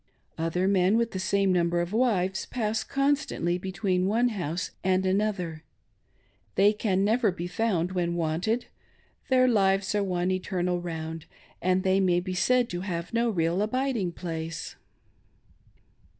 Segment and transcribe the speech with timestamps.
[0.35, 5.63] Other men with the same number of wives pass constantly between one house and another;
[6.55, 8.65] they can never be found when wanted;
[9.29, 11.27] their lives are one eternal round,
[11.61, 14.75] and they may be said to have no real abiding place.